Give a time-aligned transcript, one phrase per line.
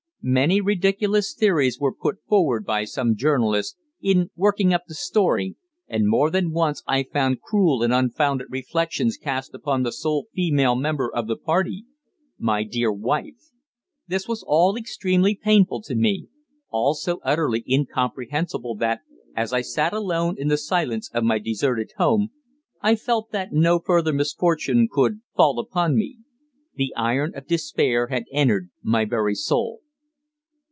[0.23, 5.55] Many ridiculous theories were put forward by some journalists in working up the "story,"
[5.87, 10.75] and more than once I found cruel and unfounded reflections cast upon the sole female
[10.75, 11.85] member of the party
[12.37, 13.49] my dear wife.
[14.07, 16.27] This was all extremely painful to me
[16.69, 18.99] all so utterly incomprehensible that,
[19.35, 22.29] as I sat alone in the silence of my deserted home,
[22.79, 26.19] I felt that no further misfortune could fall upon me.
[26.75, 29.79] The iron of despair had entered my very soul.